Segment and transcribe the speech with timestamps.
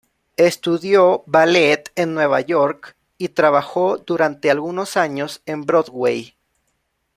[0.37, 6.35] Estudió ballet en Nueva York y trabajó durante algunos años en Broadway.